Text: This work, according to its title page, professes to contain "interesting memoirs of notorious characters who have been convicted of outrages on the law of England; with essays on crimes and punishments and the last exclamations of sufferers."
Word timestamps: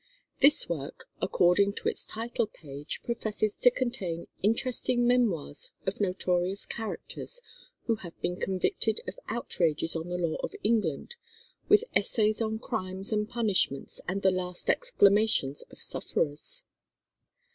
This 0.39 0.67
work, 0.67 1.11
according 1.21 1.73
to 1.73 1.87
its 1.87 2.07
title 2.07 2.47
page, 2.47 3.01
professes 3.03 3.55
to 3.57 3.69
contain 3.69 4.25
"interesting 4.41 5.05
memoirs 5.05 5.69
of 5.85 6.01
notorious 6.01 6.65
characters 6.65 7.39
who 7.85 7.97
have 7.97 8.19
been 8.19 8.39
convicted 8.39 8.99
of 9.07 9.19
outrages 9.29 9.95
on 9.95 10.09
the 10.09 10.17
law 10.17 10.37
of 10.37 10.55
England; 10.63 11.17
with 11.69 11.83
essays 11.95 12.41
on 12.41 12.57
crimes 12.57 13.13
and 13.13 13.29
punishments 13.29 14.01
and 14.07 14.23
the 14.23 14.31
last 14.31 14.71
exclamations 14.71 15.61
of 15.69 15.77
sufferers." 15.79 16.63